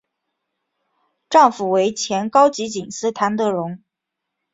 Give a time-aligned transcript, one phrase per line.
[1.29, 3.83] 丈夫为前高级警司谭德荣。